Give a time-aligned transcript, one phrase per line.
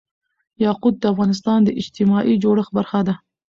[0.65, 3.15] یاقوت د افغانستان د اجتماعي جوړښت برخه ده.